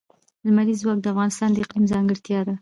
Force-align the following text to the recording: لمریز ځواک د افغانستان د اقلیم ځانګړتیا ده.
لمریز 0.45 0.79
ځواک 0.83 0.99
د 1.01 1.05
افغانستان 1.13 1.49
د 1.51 1.57
اقلیم 1.63 1.85
ځانګړتیا 1.93 2.39
ده. 2.47 2.55